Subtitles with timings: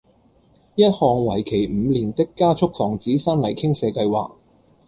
[0.73, 4.31] 一項為期五年的加速防止山泥傾瀉計劃